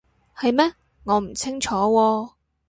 [0.35, 0.73] 係咩？
[1.03, 2.29] 我唔清楚喎